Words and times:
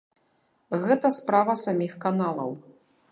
Гэта 0.85 1.11
справа 1.19 1.55
саміх 1.67 1.93
каналаў. 2.07 2.51